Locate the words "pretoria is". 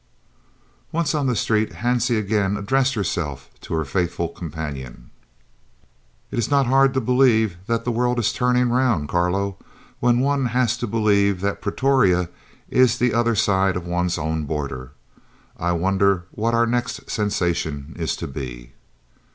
11.61-12.97